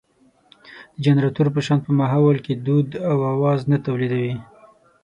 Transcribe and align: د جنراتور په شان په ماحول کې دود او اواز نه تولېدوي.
د 0.93 0.95
جنراتور 1.05 1.47
په 1.55 1.59
شان 1.65 1.79
په 1.85 1.91
ماحول 1.99 2.37
کې 2.45 2.53
دود 2.65 2.89
او 3.09 3.17
اواز 3.33 3.59
نه 3.71 3.77
تولېدوي. 3.85 4.35